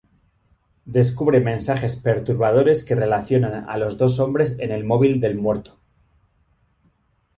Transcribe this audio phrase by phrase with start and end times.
[0.95, 5.79] Descubre mensajes perturbadores que relacionan a los dos hombres en el móvil del muerto.